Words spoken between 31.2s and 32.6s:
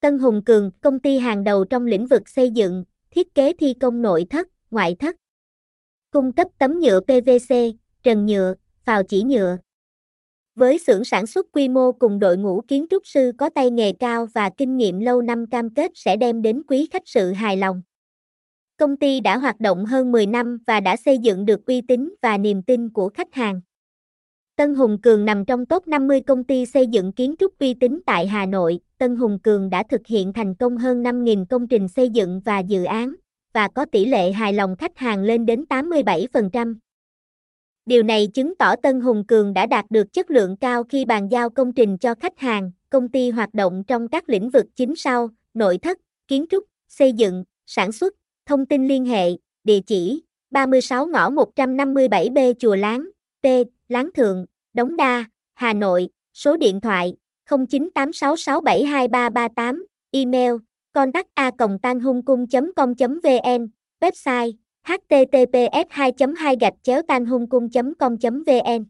công trình xây dựng và